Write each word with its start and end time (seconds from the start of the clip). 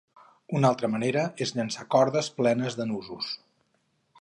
Una 0.59 0.69
altra 0.71 0.89
manera 0.93 1.25
és 1.47 1.53
llançar 1.57 1.85
cordes 1.97 2.31
plenes 2.39 2.79
de 2.81 2.89
nusos. 2.95 3.29